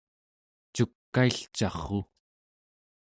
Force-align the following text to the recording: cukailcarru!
cukailcarru! 0.73 1.99